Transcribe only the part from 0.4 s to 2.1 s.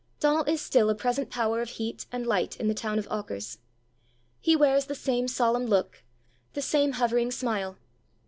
is still a present power of heat